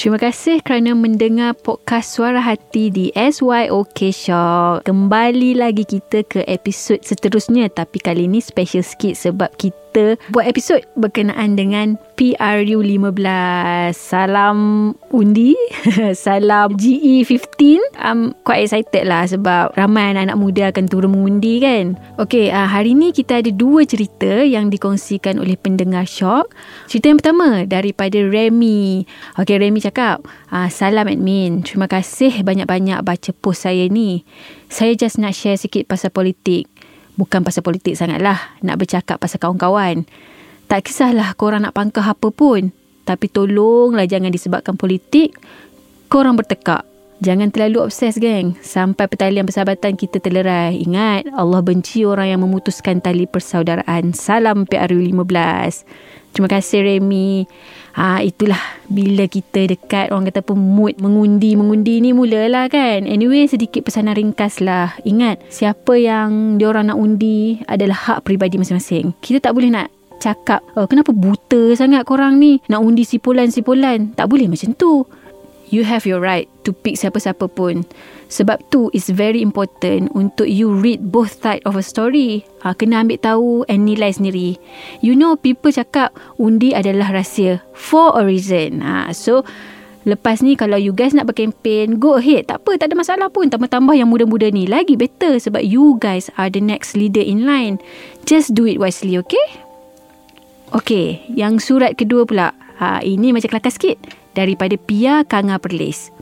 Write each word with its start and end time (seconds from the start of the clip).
Terima 0.00 0.16
kasih 0.16 0.64
kerana 0.64 0.96
mendengar 0.96 1.52
podcast 1.60 2.16
Suara 2.16 2.40
Hati 2.40 2.88
di 2.88 3.12
SYOK 3.12 4.08
Shock. 4.08 4.88
Kembali 4.88 5.60
lagi 5.60 5.84
kita 5.84 6.24
ke 6.24 6.40
episod 6.48 7.04
seterusnya 7.04 7.68
tapi 7.68 8.00
kali 8.00 8.24
ini 8.24 8.40
special 8.40 8.80
sikit 8.80 9.12
sebab 9.12 9.52
kita 9.60 9.89
buat 10.30 10.44
episod 10.46 10.80
berkenaan 10.96 11.56
dengan 11.56 11.98
PRU 12.20 12.84
15. 12.84 13.96
Salam 13.96 14.58
undi. 15.08 15.56
Salam 16.24 16.76
GE15. 16.76 17.80
I'm 17.96 18.36
quite 18.44 18.68
excited 18.68 19.08
lah 19.08 19.24
sebab 19.24 19.72
ramai 19.74 20.12
anak-anak 20.12 20.36
muda 20.36 20.62
akan 20.68 20.84
turun 20.84 21.16
mengundi 21.16 21.64
kan. 21.64 21.96
Okay, 22.20 22.52
uh, 22.52 22.68
hari 22.68 22.92
ni 22.92 23.16
kita 23.16 23.40
ada 23.40 23.48
dua 23.48 23.88
cerita 23.88 24.44
yang 24.44 24.68
dikongsikan 24.68 25.40
oleh 25.40 25.56
pendengar 25.56 26.04
Shock. 26.04 26.52
Cerita 26.88 27.08
yang 27.08 27.18
pertama 27.18 27.64
daripada 27.64 28.20
Remy. 28.20 29.08
Okay, 29.40 29.56
Remy 29.56 29.80
cakap, 29.80 30.20
uh, 30.52 30.68
Salam 30.68 31.08
admin. 31.08 31.64
Terima 31.64 31.88
kasih 31.88 32.44
banyak-banyak 32.44 33.00
baca 33.00 33.30
post 33.36 33.64
saya 33.64 33.88
ni. 33.88 34.28
Saya 34.70 34.94
just 34.94 35.18
nak 35.18 35.34
share 35.34 35.58
sikit 35.58 35.90
pasal 35.90 36.14
politik. 36.14 36.70
Bukan 37.20 37.44
pasal 37.44 37.60
politik 37.60 38.00
sangatlah. 38.00 38.40
Nak 38.64 38.80
bercakap 38.80 39.20
pasal 39.20 39.36
kawan-kawan. 39.36 40.08
Tak 40.72 40.88
kisahlah 40.88 41.36
korang 41.36 41.68
nak 41.68 41.76
pangkah 41.76 42.08
apa 42.08 42.32
pun. 42.32 42.72
Tapi 43.04 43.28
tolonglah 43.28 44.08
jangan 44.08 44.32
disebabkan 44.32 44.80
politik, 44.80 45.36
korang 46.08 46.40
bertekak. 46.40 46.88
Jangan 47.20 47.52
terlalu 47.52 47.84
obses 47.84 48.16
geng. 48.16 48.56
Sampai 48.64 49.04
pertalian 49.04 49.44
persahabatan 49.44 50.00
kita 50.00 50.24
terlerai. 50.24 50.80
Ingat, 50.80 51.28
Allah 51.36 51.60
benci 51.60 52.08
orang 52.08 52.32
yang 52.32 52.40
memutuskan 52.40 53.04
tali 53.04 53.28
persaudaraan. 53.28 54.16
Salam 54.16 54.64
PRU 54.64 55.04
15. 55.04 55.84
Terima 56.30 56.48
kasih 56.48 56.86
Remy. 56.86 57.44
Ha, 57.90 58.22
itulah 58.22 58.60
bila 58.86 59.26
kita 59.26 59.66
dekat 59.66 60.14
orang 60.14 60.30
kata 60.30 60.46
pun 60.46 60.62
mood 60.62 60.94
mengundi-mengundi 61.02 61.98
ni 61.98 62.14
mulalah 62.14 62.70
kan. 62.70 63.02
Anyway 63.02 63.50
sedikit 63.50 63.82
pesanan 63.82 64.14
ringkas 64.14 64.62
lah. 64.62 64.94
Ingat 65.02 65.42
siapa 65.50 65.98
yang 65.98 66.56
diorang 66.56 66.86
nak 66.86 66.98
undi 67.02 67.58
adalah 67.66 67.98
hak 67.98 68.22
peribadi 68.22 68.62
masing-masing. 68.62 69.10
Kita 69.18 69.50
tak 69.50 69.58
boleh 69.58 69.74
nak 69.74 69.90
cakap 70.20 70.60
oh, 70.76 70.84
kenapa 70.84 71.16
buta 71.16 71.72
sangat 71.72 72.04
korang 72.04 72.36
ni 72.36 72.60
nak 72.68 72.84
undi 72.84 73.08
sipulan-sipulan 73.08 74.12
tak 74.12 74.28
boleh 74.28 74.46
macam 74.52 74.76
tu 74.76 75.08
you 75.70 75.86
have 75.86 76.04
your 76.04 76.18
right 76.18 76.50
to 76.66 76.74
pick 76.74 76.98
siapa-siapa 76.98 77.48
pun. 77.54 77.86
Sebab 78.30 78.62
tu 78.70 78.90
is 78.94 79.10
very 79.10 79.42
important 79.42 80.14
untuk 80.14 80.46
you 80.46 80.70
read 80.70 81.10
both 81.10 81.42
side 81.42 81.62
of 81.66 81.74
a 81.74 81.82
story. 81.82 82.46
Ha, 82.62 82.78
kena 82.78 83.02
ambil 83.02 83.18
tahu 83.18 83.50
and 83.66 83.86
nilai 83.90 84.14
sendiri. 84.14 84.54
You 85.02 85.18
know 85.18 85.34
people 85.34 85.74
cakap 85.74 86.14
undi 86.38 86.70
adalah 86.70 87.10
rahsia 87.10 87.58
for 87.74 88.14
a 88.14 88.22
reason. 88.22 88.82
Ha, 88.82 89.10
so 89.16 89.42
Lepas 90.08 90.40
ni 90.40 90.56
kalau 90.56 90.80
you 90.80 90.96
guys 90.96 91.12
nak 91.12 91.28
berkempen 91.28 92.00
Go 92.00 92.16
ahead. 92.16 92.48
Tak 92.48 92.64
apa 92.64 92.80
tak 92.80 92.88
ada 92.88 92.96
masalah 92.96 93.28
pun. 93.28 93.52
Tambah-tambah 93.52 93.92
yang 93.92 94.08
muda-muda 94.08 94.48
ni 94.48 94.64
Lagi 94.64 94.96
better 94.96 95.36
Sebab 95.36 95.60
you 95.60 96.00
guys 96.00 96.32
are 96.40 96.48
the 96.48 96.56
next 96.56 96.96
leader 96.96 97.20
in 97.20 97.44
line. 97.44 97.76
Just 98.24 98.56
do 98.56 98.64
it 98.64 98.80
wisely 98.80 99.20
okay? 99.20 99.60
Okey, 100.70 101.26
yang 101.34 101.58
surat 101.58 101.98
kedua 101.98 102.22
pula. 102.22 102.54
Ha, 102.78 103.02
ini 103.02 103.34
macam 103.34 103.50
kelakar 103.50 103.74
sikit. 103.74 104.19
Daripada 104.32 104.78
Pia 104.78 105.26
Kanga 105.26 105.58
Perlis. 105.58 106.14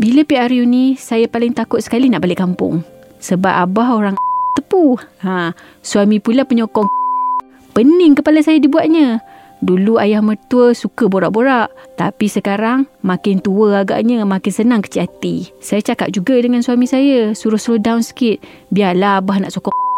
Bila 0.00 0.24
PRU 0.24 0.64
ni, 0.64 0.96
saya 0.96 1.28
paling 1.28 1.52
takut 1.52 1.84
sekali 1.84 2.08
nak 2.08 2.24
balik 2.24 2.40
kampung. 2.40 2.80
Sebab 3.20 3.52
abah 3.68 3.88
orang 4.00 4.16
tepu. 4.56 4.96
Ha, 5.20 5.52
suami 5.84 6.22
pula 6.24 6.48
penyokong 6.48 6.88
Pening 7.76 8.16
kepala 8.16 8.40
saya 8.40 8.56
dibuatnya. 8.56 9.20
Dulu 9.60 10.00
ayah 10.00 10.24
mertua 10.24 10.72
suka 10.72 11.04
borak-borak. 11.04 11.68
Tapi 12.00 12.32
sekarang 12.32 12.88
makin 13.04 13.44
tua 13.44 13.84
agaknya 13.84 14.24
makin 14.24 14.52
senang 14.56 14.80
kecil 14.80 15.04
hati. 15.04 15.52
Saya 15.60 15.84
cakap 15.84 16.08
juga 16.16 16.40
dengan 16.40 16.64
suami 16.64 16.88
saya. 16.88 17.36
Suruh 17.36 17.60
slow 17.60 17.76
down 17.76 18.00
sikit. 18.00 18.40
Biarlah 18.72 19.20
abah 19.20 19.36
nak 19.44 19.52
sokong 19.52 19.89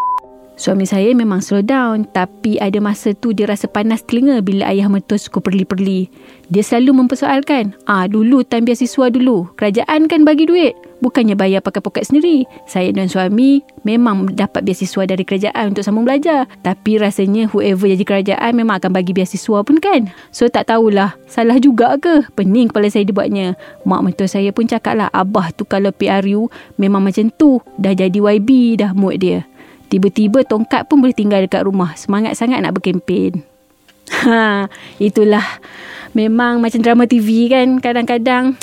Suami 0.62 0.87
saya 0.87 1.11
memang 1.11 1.43
slow 1.43 1.59
down 1.59 2.06
tapi 2.15 2.55
ada 2.62 2.78
masa 2.78 3.11
tu 3.19 3.34
dia 3.34 3.50
rasa 3.50 3.67
panas 3.67 4.06
telinga 4.06 4.39
bila 4.47 4.71
ayah 4.71 4.87
mertua 4.87 5.19
suka 5.19 5.43
perli-perli. 5.43 6.06
Dia 6.55 6.62
selalu 6.62 7.03
mempersoalkan, 7.03 7.75
ah 7.91 8.06
dulu 8.06 8.47
time 8.47 8.71
biasiswa 8.71 9.11
dulu, 9.11 9.50
kerajaan 9.59 10.06
kan 10.06 10.23
bagi 10.23 10.47
duit, 10.47 10.78
bukannya 11.03 11.34
bayar 11.34 11.67
pakai 11.67 11.83
poket 11.83 12.06
sendiri. 12.06 12.47
Saya 12.71 12.95
dan 12.95 13.11
suami 13.11 13.59
memang 13.83 14.31
dapat 14.39 14.62
biasiswa 14.62 15.03
dari 15.03 15.27
kerajaan 15.27 15.75
untuk 15.75 15.83
sambung 15.83 16.06
belajar. 16.06 16.47
Tapi 16.62 16.94
rasanya 17.03 17.50
whoever 17.50 17.91
jadi 17.91 18.06
kerajaan 18.06 18.55
memang 18.55 18.79
akan 18.79 18.94
bagi 18.94 19.11
biasiswa 19.11 19.67
pun 19.67 19.83
kan. 19.83 20.15
So 20.31 20.47
tak 20.47 20.71
tahulah, 20.71 21.19
salah 21.27 21.59
juga 21.59 21.99
ke? 21.99 22.23
Pening 22.39 22.71
kepala 22.71 22.87
saya 22.87 23.03
dibuatnya. 23.03 23.59
Mak 23.83 24.00
mertua 24.06 24.31
saya 24.31 24.55
pun 24.55 24.71
cakap 24.71 24.94
lah, 24.94 25.11
abah 25.11 25.50
tu 25.50 25.67
kalau 25.67 25.91
PRU 25.91 26.47
memang 26.79 27.03
macam 27.03 27.34
tu. 27.34 27.59
Dah 27.83 27.99
jadi 27.99 28.15
YB 28.15 28.79
dah 28.79 28.94
mood 28.94 29.19
dia. 29.19 29.43
Tiba-tiba 29.93 30.41
tongkat 30.49 30.89
pun 30.89 31.05
boleh 31.05 31.13
tinggal 31.13 31.45
dekat 31.45 31.69
rumah. 31.69 31.93
Semangat 32.01 32.41
sangat 32.41 32.65
nak 32.65 32.81
berkempen. 32.81 33.45
Ha, 34.13 34.69
itulah. 35.01 35.45
Memang 36.13 36.61
macam 36.61 36.81
drama 36.85 37.09
TV 37.09 37.49
kan. 37.49 37.81
Kadang-kadang 37.81 38.61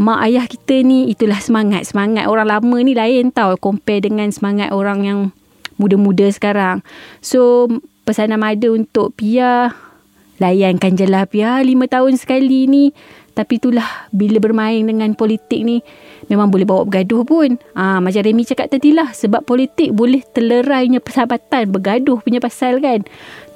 mak 0.00 0.24
ayah 0.28 0.48
kita 0.48 0.80
ni 0.80 1.12
itulah 1.12 1.40
semangat. 1.40 1.88
Semangat 1.88 2.28
orang 2.28 2.48
lama 2.48 2.76
ni 2.80 2.96
lain 2.96 3.32
tau. 3.32 3.56
Compare 3.60 4.08
dengan 4.08 4.32
semangat 4.32 4.72
orang 4.72 5.04
yang 5.04 5.18
muda-muda 5.76 6.24
sekarang. 6.32 6.80
So, 7.20 7.68
pesanan 8.08 8.40
Mada 8.40 8.72
untuk 8.72 9.12
Pia. 9.16 9.76
Layankan 10.40 10.96
je 10.96 11.06
lah 11.06 11.28
Pia. 11.28 11.60
Lima 11.60 11.84
tahun 11.88 12.16
sekali 12.16 12.64
ni. 12.68 12.96
Tapi 13.32 13.56
itulah 13.56 14.12
bila 14.12 14.36
bermain 14.44 14.84
dengan 14.84 15.16
politik 15.16 15.64
ni 15.64 15.80
memang 16.28 16.52
boleh 16.52 16.68
bawa 16.68 16.84
bergaduh 16.84 17.24
pun. 17.24 17.56
Ah 17.72 17.96
ha, 17.96 18.00
macam 18.04 18.20
Remy 18.20 18.44
cakap 18.44 18.68
tadi 18.68 18.92
lah 18.92 19.08
sebab 19.16 19.48
politik 19.48 19.96
boleh 19.96 20.20
telerainya 20.20 21.00
persahabatan 21.00 21.72
bergaduh 21.72 22.20
punya 22.20 22.44
pasal 22.44 22.84
kan. 22.84 23.00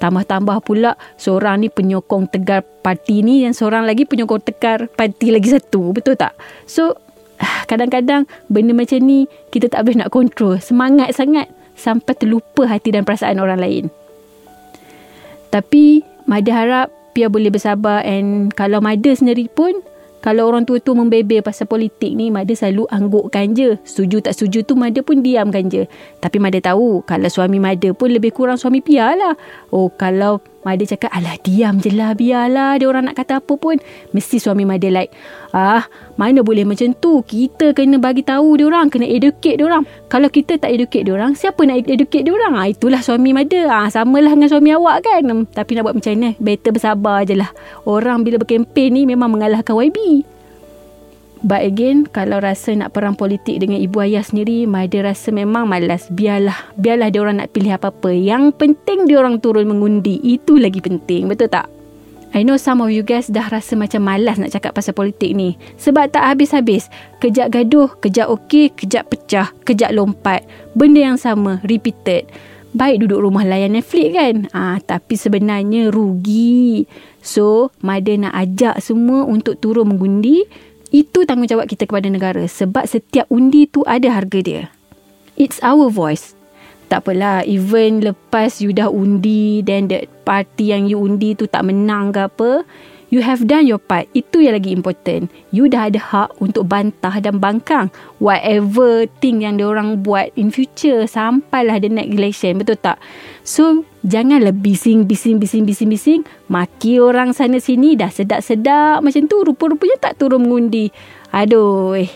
Tambah-tambah 0.00 0.64
pula 0.64 0.96
seorang 1.20 1.60
ni 1.60 1.68
penyokong 1.68 2.32
tegar 2.32 2.64
parti 2.80 3.20
ni 3.20 3.44
dan 3.44 3.52
seorang 3.52 3.84
lagi 3.84 4.08
penyokong 4.08 4.48
tegar 4.48 4.88
parti 4.96 5.28
lagi 5.28 5.52
satu. 5.52 5.92
Betul 5.92 6.16
tak? 6.16 6.32
So 6.64 6.96
kadang-kadang 7.68 8.24
benda 8.48 8.72
macam 8.72 9.04
ni 9.04 9.28
kita 9.52 9.68
tak 9.68 9.84
boleh 9.84 10.00
nak 10.00 10.10
kontrol. 10.12 10.56
Semangat 10.56 11.12
sangat 11.12 11.52
sampai 11.76 12.16
terlupa 12.16 12.64
hati 12.64 12.96
dan 12.96 13.04
perasaan 13.04 13.36
orang 13.36 13.60
lain. 13.60 13.84
Tapi 15.52 16.16
Mada 16.26 16.50
harap 16.50 16.88
Pia 17.16 17.32
boleh 17.32 17.48
bersabar 17.48 18.04
and 18.04 18.52
kalau 18.52 18.84
Mada 18.84 19.08
sendiri 19.08 19.48
pun 19.48 19.80
kalau 20.26 20.50
orang 20.50 20.66
tua 20.66 20.82
tu 20.82 20.90
membebel 20.90 21.38
pasal 21.38 21.70
politik 21.70 22.10
ni, 22.18 22.34
Mada 22.34 22.50
selalu 22.50 22.82
anggukkan 22.90 23.54
je. 23.54 23.78
Setuju 23.86 24.26
tak 24.26 24.34
setuju 24.34 24.66
tu, 24.66 24.74
Mada 24.74 24.98
pun 24.98 25.22
diamkan 25.22 25.70
je. 25.70 25.86
Tapi 26.18 26.42
Mada 26.42 26.58
tahu, 26.58 27.06
kalau 27.06 27.30
suami 27.30 27.62
Mada 27.62 27.94
pun 27.94 28.10
lebih 28.10 28.34
kurang 28.34 28.58
suami 28.58 28.82
Pia 28.82 29.14
lah. 29.14 29.38
Oh, 29.70 29.86
kalau 29.94 30.42
Mada 30.66 30.82
cakap, 30.82 31.14
alah 31.14 31.38
diam 31.46 31.78
je 31.78 31.94
lah, 31.94 32.18
biarlah. 32.18 32.74
Dia 32.74 32.90
orang 32.90 33.06
nak 33.06 33.22
kata 33.22 33.38
apa 33.38 33.54
pun. 33.54 33.78
Mesti 34.10 34.42
suami 34.42 34.66
Mada 34.66 34.90
like, 34.90 35.14
ah, 35.54 35.86
mana 36.18 36.42
boleh 36.42 36.66
macam 36.66 36.90
tu. 36.98 37.22
Kita 37.22 37.70
kena 37.70 38.02
bagi 38.02 38.26
tahu 38.26 38.58
dia 38.58 38.66
orang, 38.66 38.90
kena 38.90 39.06
educate 39.06 39.62
dia 39.62 39.66
orang. 39.70 39.86
Kalau 40.10 40.26
kita 40.26 40.58
tak 40.58 40.74
educate 40.74 41.06
dia 41.06 41.14
orang, 41.14 41.38
siapa 41.38 41.62
nak 41.62 41.86
educate 41.86 42.26
dia 42.26 42.34
orang? 42.34 42.58
Ah, 42.58 42.66
itulah 42.66 42.98
suami 42.98 43.30
Mada. 43.30 43.62
Ah, 43.70 43.86
samalah 43.86 44.34
dengan 44.34 44.50
suami 44.50 44.74
awak 44.74 45.06
kan. 45.06 45.46
Tapi 45.54 45.70
nak 45.78 45.82
buat 45.86 45.94
macam 46.02 46.18
ni, 46.18 46.34
better 46.42 46.74
bersabar 46.74 47.22
je 47.22 47.38
lah. 47.38 47.54
Orang 47.86 48.26
bila 48.26 48.42
berkempen 48.42 48.90
ni 48.90 49.06
memang 49.06 49.30
mengalahkan 49.30 49.70
YB. 49.70 50.15
But 51.44 51.68
again, 51.68 52.08
kalau 52.08 52.40
rasa 52.40 52.72
nak 52.72 52.96
perang 52.96 53.12
politik 53.12 53.60
dengan 53.60 53.76
ibu 53.76 54.00
ayah 54.00 54.24
sendiri, 54.24 54.64
Maida 54.64 55.04
rasa 55.04 55.28
memang 55.28 55.68
malas. 55.68 56.08
Biarlah, 56.08 56.72
biarlah 56.80 57.12
dia 57.12 57.20
orang 57.20 57.44
nak 57.44 57.52
pilih 57.52 57.76
apa-apa. 57.76 58.08
Yang 58.08 58.56
penting 58.56 59.04
dia 59.04 59.20
orang 59.20 59.42
turun 59.44 59.68
mengundi. 59.68 60.16
Itu 60.24 60.56
lagi 60.56 60.80
penting. 60.80 61.28
Betul 61.28 61.52
tak? 61.52 61.68
I 62.36 62.44
know 62.44 62.60
some 62.60 62.84
of 62.84 62.92
you 62.92 63.00
guys 63.00 63.32
dah 63.32 63.48
rasa 63.48 63.76
macam 63.76 64.04
malas 64.04 64.36
nak 64.36 64.52
cakap 64.52 64.76
pasal 64.76 64.96
politik 64.96 65.32
ni. 65.36 65.56
Sebab 65.80 66.12
tak 66.12 66.24
habis-habis. 66.24 66.88
Kejap 67.20 67.52
gaduh, 67.52 67.92
kejap 68.00 68.28
okey, 68.32 68.72
kejap 68.72 69.08
pecah, 69.08 69.52
kejap 69.64 69.92
lompat. 69.92 70.44
Benda 70.72 71.00
yang 71.12 71.20
sama, 71.20 71.60
repeated. 71.64 72.28
baik 72.76 73.08
duduk 73.08 73.24
rumah 73.24 73.48
layan 73.48 73.72
Netflix 73.72 74.12
kan. 74.12 74.36
Ah, 74.52 74.76
tapi 74.84 75.16
sebenarnya 75.16 75.88
rugi. 75.88 76.84
So, 77.24 77.72
Mada 77.80 78.12
nak 78.12 78.36
ajak 78.36 78.84
semua 78.84 79.24
untuk 79.24 79.56
turun 79.56 79.96
mengundi. 79.96 80.44
Itu 80.96 81.28
tanggungjawab 81.28 81.68
kita 81.68 81.84
kepada 81.84 82.08
negara. 82.08 82.48
Sebab 82.48 82.88
setiap 82.88 83.28
undi 83.28 83.68
tu 83.68 83.84
ada 83.84 84.08
harga 84.08 84.40
dia. 84.40 84.62
It's 85.36 85.60
our 85.60 85.92
voice. 85.92 86.32
Tak 86.88 87.04
apalah, 87.04 87.44
even 87.44 88.00
lepas 88.00 88.64
you 88.64 88.72
dah 88.72 88.88
undi, 88.88 89.60
then 89.60 89.92
the 89.92 90.08
party 90.24 90.72
yang 90.72 90.88
you 90.88 90.96
undi 90.96 91.36
tu 91.36 91.44
tak 91.44 91.68
menang 91.68 92.16
ke 92.16 92.24
apa, 92.24 92.64
You 93.06 93.22
have 93.22 93.46
done 93.46 93.70
your 93.70 93.78
part. 93.78 94.10
Itu 94.18 94.42
yang 94.42 94.58
lagi 94.58 94.74
important. 94.74 95.30
You 95.54 95.70
dah 95.70 95.86
ada 95.86 96.00
hak 96.02 96.42
untuk 96.42 96.66
bantah 96.66 97.14
dan 97.22 97.38
bangkang 97.38 97.94
whatever 98.18 99.06
thing 99.22 99.46
yang 99.46 99.62
orang 99.62 100.02
buat 100.02 100.34
in 100.34 100.50
future 100.50 101.06
sampailah 101.06 101.78
the 101.78 101.86
next 101.86 102.10
election. 102.10 102.58
Betul 102.58 102.82
tak? 102.82 102.98
So, 103.46 103.86
janganlah 104.02 104.58
bising, 104.58 105.06
bising, 105.06 105.38
bising, 105.38 105.62
bising, 105.62 105.90
bising. 105.90 106.20
Maki 106.50 106.98
orang 106.98 107.30
sana 107.30 107.62
sini 107.62 107.94
dah 107.94 108.10
sedap-sedap 108.10 108.98
macam 109.06 109.22
tu. 109.30 109.38
Rupa-rupanya 109.38 110.10
tak 110.10 110.18
turun 110.18 110.42
mengundi. 110.42 110.90
Aduh. 111.30 111.94
Eh. 111.94 112.10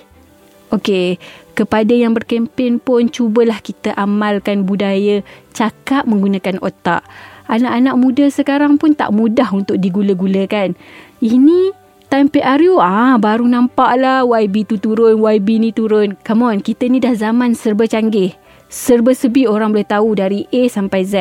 Okay. 0.74 1.22
Kepada 1.54 1.92
yang 1.92 2.16
berkempen 2.16 2.80
pun 2.80 3.12
cubalah 3.12 3.60
kita 3.60 3.92
amalkan 3.94 4.64
budaya 4.64 5.20
cakap 5.52 6.08
menggunakan 6.08 6.56
otak 6.64 7.04
anak-anak 7.50 7.94
muda 7.98 8.24
sekarang 8.30 8.78
pun 8.78 8.94
tak 8.94 9.10
mudah 9.10 9.50
untuk 9.50 9.76
digula-gulakan. 9.82 10.78
Ini 11.18 11.74
time 12.06 12.30
PRU 12.30 12.78
ah 12.78 13.18
baru 13.18 13.46
nampak 13.46 13.90
lah 13.98 14.26
YB 14.26 14.70
tu 14.70 14.78
turun, 14.78 15.18
YB 15.18 15.48
ni 15.58 15.70
turun. 15.74 16.14
Come 16.22 16.46
on, 16.46 16.58
kita 16.62 16.86
ni 16.86 17.02
dah 17.02 17.14
zaman 17.14 17.58
serba 17.58 17.90
canggih. 17.90 18.34
Serba 18.70 19.10
sebi 19.10 19.50
orang 19.50 19.74
boleh 19.74 19.86
tahu 19.86 20.14
dari 20.14 20.46
A 20.50 20.70
sampai 20.70 21.02
Z. 21.02 21.14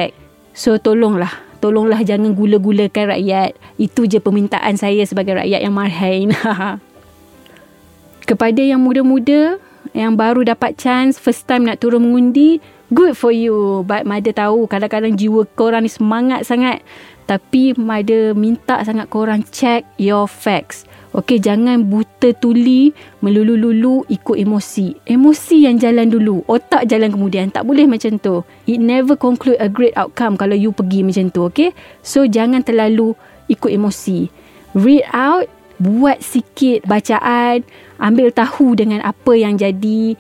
So 0.54 0.78
tolonglah, 0.78 1.34
tolonglah 1.62 2.06
jangan 2.06 2.38
gula-gulakan 2.38 3.18
rakyat. 3.18 3.58
Itu 3.82 4.06
je 4.06 4.22
permintaan 4.22 4.78
saya 4.78 5.02
sebagai 5.10 5.38
rakyat 5.38 5.66
yang 5.66 5.74
marhain. 5.74 6.30
Kepada 8.30 8.62
yang 8.62 8.86
muda-muda 8.86 9.58
yang 9.98 10.14
baru 10.14 10.46
dapat 10.46 10.78
chance 10.78 11.18
first 11.18 11.50
time 11.50 11.66
nak 11.66 11.82
turun 11.82 12.06
mengundi, 12.06 12.62
good 12.94 13.14
for 13.18 13.34
you. 13.34 13.86
But 13.86 14.06
Mother 14.06 14.34
tahu 14.36 14.70
kadang-kadang 14.70 15.18
jiwa 15.18 15.46
korang 15.58 15.86
ni 15.86 15.92
semangat 15.92 16.46
sangat. 16.46 16.86
Tapi 17.30 17.78
Mother 17.78 18.34
minta 18.34 18.82
sangat 18.82 19.10
korang 19.10 19.46
check 19.50 19.86
your 20.02 20.26
facts. 20.26 20.90
Okay, 21.10 21.42
jangan 21.42 21.90
buta 21.90 22.38
tuli, 22.38 22.94
melulu-lulu 23.26 24.06
ikut 24.14 24.38
emosi. 24.38 24.94
Emosi 25.10 25.66
yang 25.66 25.82
jalan 25.82 26.06
dulu, 26.06 26.46
otak 26.46 26.86
jalan 26.86 27.10
kemudian. 27.10 27.50
Tak 27.50 27.66
boleh 27.66 27.90
macam 27.90 28.22
tu. 28.22 28.46
It 28.70 28.78
never 28.78 29.18
conclude 29.18 29.58
a 29.58 29.66
great 29.66 29.98
outcome 29.98 30.38
kalau 30.38 30.54
you 30.54 30.70
pergi 30.70 31.02
macam 31.02 31.34
tu, 31.34 31.50
okay? 31.50 31.74
So, 32.06 32.30
jangan 32.30 32.62
terlalu 32.62 33.18
ikut 33.50 33.74
emosi. 33.74 34.30
Read 34.78 35.10
out, 35.10 35.50
buat 35.80 36.20
sikit 36.20 36.84
bacaan, 36.86 37.64
ambil 37.98 38.30
tahu 38.36 38.76
dengan 38.76 39.00
apa 39.02 39.32
yang 39.36 39.56
jadi, 39.56 40.20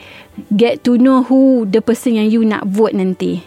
get 0.55 0.81
to 0.87 0.95
know 0.95 1.21
who 1.21 1.67
the 1.67 1.83
person 1.83 2.15
yang 2.15 2.31
you 2.31 2.41
nak 2.47 2.63
vote 2.65 2.95
nanti. 2.95 3.43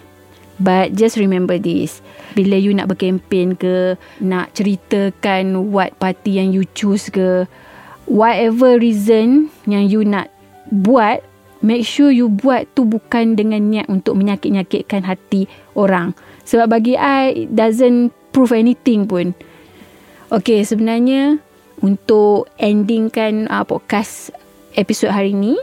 But 0.62 0.94
just 0.94 1.18
remember 1.18 1.58
this. 1.58 2.04
Bila 2.36 2.54
you 2.60 2.76
nak 2.76 2.92
berkempen 2.92 3.58
ke, 3.58 3.96
nak 4.22 4.54
ceritakan 4.54 5.72
what 5.72 5.96
party 5.98 6.38
yang 6.38 6.52
you 6.54 6.68
choose 6.76 7.08
ke, 7.08 7.48
whatever 8.06 8.78
reason 8.78 9.50
yang 9.66 9.88
you 9.88 10.04
nak 10.06 10.30
buat, 10.70 11.24
make 11.64 11.82
sure 11.82 12.12
you 12.12 12.28
buat 12.28 12.68
tu 12.76 12.84
bukan 12.84 13.34
dengan 13.34 13.72
niat 13.72 13.88
untuk 13.88 14.20
menyakit-nyakitkan 14.20 15.02
hati 15.02 15.48
orang. 15.74 16.14
Sebab 16.46 16.78
bagi 16.78 16.94
I, 16.94 17.48
it 17.48 17.50
doesn't 17.56 18.12
prove 18.30 18.52
anything 18.52 19.08
pun. 19.08 19.32
Okay, 20.32 20.64
sebenarnya 20.64 21.42
untuk 21.80 22.52
endingkan 22.60 23.48
uh, 23.48 23.64
podcast 23.64 24.34
episod 24.76 25.08
hari 25.08 25.32
ni, 25.32 25.56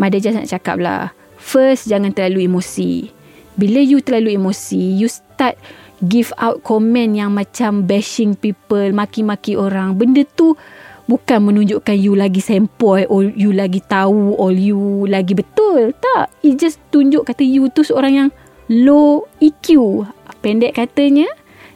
Mada 0.00 0.16
just 0.16 0.32
nak 0.32 0.48
cakap 0.48 0.80
lah. 0.80 1.12
First, 1.36 1.84
jangan 1.84 2.16
terlalu 2.16 2.48
emosi. 2.48 3.12
Bila 3.60 3.84
you 3.84 4.00
terlalu 4.00 4.40
emosi, 4.40 4.96
you 4.96 5.12
start 5.12 5.60
give 6.00 6.32
out 6.40 6.64
comment 6.64 7.12
yang 7.12 7.36
macam 7.36 7.84
bashing 7.84 8.32
people, 8.32 8.96
maki-maki 8.96 9.60
orang. 9.60 10.00
Benda 10.00 10.24
tu 10.24 10.56
bukan 11.04 11.52
menunjukkan 11.52 11.96
you 12.00 12.16
lagi 12.16 12.40
sempoi, 12.40 13.04
or 13.12 13.28
you 13.28 13.52
lagi 13.52 13.84
tahu, 13.84 14.32
or 14.40 14.56
you 14.56 15.04
lagi 15.04 15.36
betul. 15.36 15.92
Tak. 15.92 16.32
It 16.40 16.56
just 16.56 16.80
tunjuk 16.88 17.28
kata 17.28 17.44
you 17.44 17.68
tu 17.68 17.84
seorang 17.84 18.12
yang 18.16 18.30
low 18.72 19.28
EQ. 19.44 20.00
Pendek 20.40 20.80
katanya, 20.80 21.28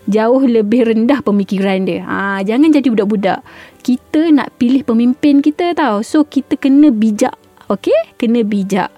jauh 0.08 0.44
lebih 0.44 0.92
rendah 0.92 1.20
pemikiran 1.24 1.84
dia. 1.88 2.04
Ha, 2.04 2.40
jangan 2.44 2.72
jadi 2.72 2.88
budak-budak. 2.92 3.40
Kita 3.84 4.28
nak 4.32 4.56
pilih 4.56 4.84
pemimpin 4.84 5.40
kita 5.40 5.72
tau. 5.76 6.04
So, 6.04 6.24
kita 6.24 6.56
kena 6.60 6.92
bijak. 6.92 7.36
Okay? 7.68 8.16
Kena 8.20 8.44
bijak. 8.44 8.92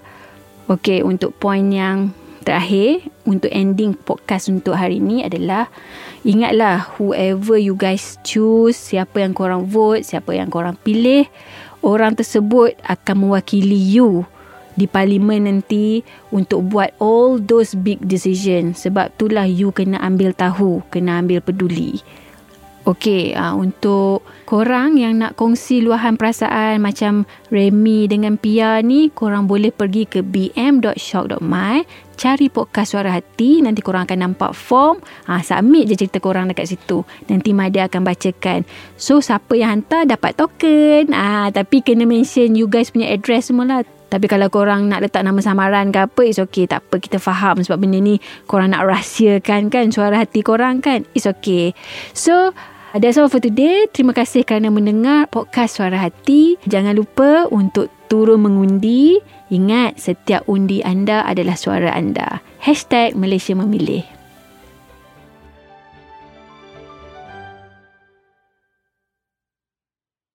Okay, 0.67 0.99
untuk 0.99 1.31
poin 1.39 1.63
yang 1.71 2.11
terakhir, 2.43 3.07
untuk 3.27 3.51
ending 3.51 3.95
podcast 3.95 4.47
untuk 4.47 4.75
hari 4.75 5.03
ni 5.03 5.23
adalah 5.23 5.67
ingatlah 6.27 6.87
whoever 6.95 7.59
you 7.59 7.75
guys 7.75 8.15
choose, 8.23 8.75
siapa 8.75 9.19
yang 9.23 9.35
korang 9.35 9.67
vote, 9.67 10.03
siapa 10.03 10.35
yang 10.35 10.47
korang 10.47 10.79
pilih, 10.79 11.27
orang 11.83 12.15
tersebut 12.15 12.75
akan 12.87 13.27
mewakili 13.27 13.75
you 13.75 14.27
di 14.77 14.85
parlimen 14.85 15.49
nanti 15.49 16.05
untuk 16.29 16.69
buat 16.69 16.93
all 17.01 17.41
those 17.41 17.73
big 17.73 17.97
decision 18.05 18.77
sebab 18.77 19.09
itulah 19.17 19.49
you 19.49 19.73
kena 19.73 19.97
ambil 20.05 20.31
tahu 20.31 20.85
kena 20.93 21.19
ambil 21.19 21.41
peduli 21.41 21.99
Okey, 22.87 23.35
uh, 23.35 23.51
untuk 23.51 24.23
korang 24.47 24.95
yang 24.95 25.19
nak 25.19 25.35
kongsi 25.35 25.83
luahan 25.83 26.15
perasaan 26.15 26.79
macam 26.79 27.27
Remy 27.51 28.07
dengan 28.07 28.39
Pia 28.39 28.79
ni, 28.79 29.11
korang 29.11 29.43
boleh 29.43 29.75
pergi 29.75 30.07
ke 30.07 30.23
bm.shock.my, 30.23 31.83
cari 32.15 32.47
podcast 32.47 32.95
suara 32.95 33.11
hati, 33.11 33.59
nanti 33.59 33.83
korang 33.83 34.07
akan 34.07 34.31
nampak 34.31 34.55
form, 34.55 35.03
uh, 35.27 35.43
submit 35.43 35.91
je 35.91 35.99
cerita 35.99 36.23
korang 36.23 36.47
dekat 36.47 36.71
situ. 36.71 37.03
Nanti 37.27 37.51
Madia 37.51 37.91
akan 37.91 38.07
bacakan. 38.07 38.63
So, 38.95 39.19
siapa 39.19 39.59
yang 39.59 39.83
hantar 39.83 40.07
dapat 40.07 40.39
token. 40.39 41.11
Uh, 41.11 41.51
tapi 41.51 41.83
kena 41.83 42.07
mention 42.07 42.55
you 42.55 42.71
guys 42.71 42.95
punya 42.95 43.11
address 43.11 43.51
semua 43.51 43.67
lah. 43.67 43.96
Tapi 44.07 44.25
kalau 44.31 44.47
korang 44.47 44.87
nak 44.87 45.03
letak 45.03 45.23
nama 45.23 45.39
samaran 45.43 45.91
ke 45.91 46.07
apa, 46.07 46.21
it's 46.23 46.39
okay. 46.39 46.63
Tak 46.63 46.87
apa, 46.87 46.95
kita 47.03 47.19
faham 47.19 47.59
sebab 47.59 47.77
benda 47.83 47.99
ni 47.99 48.17
korang 48.47 48.71
nak 48.71 48.87
rahsiakan 48.87 49.67
kan 49.67 49.91
suara 49.91 50.23
hati 50.23 50.39
korang 50.41 50.79
kan. 50.79 51.03
It's 51.11 51.27
okay. 51.27 51.75
So, 52.15 52.55
that's 52.95 53.19
all 53.19 53.27
for 53.27 53.43
today. 53.43 53.85
Terima 53.91 54.15
kasih 54.15 54.47
kerana 54.47 54.71
mendengar 54.71 55.27
podcast 55.27 55.77
Suara 55.77 55.99
Hati. 55.99 56.55
Jangan 56.65 56.95
lupa 56.95 57.45
untuk 57.51 57.91
turun 58.07 58.47
mengundi. 58.47 59.19
Ingat, 59.47 59.99
setiap 59.99 60.47
undi 60.47 60.83
anda 60.83 61.23
adalah 61.23 61.55
suara 61.59 61.91
anda. 61.91 62.39
Hashtag 62.63 63.15
Malaysia 63.15 63.55
Memilih. 63.55 64.16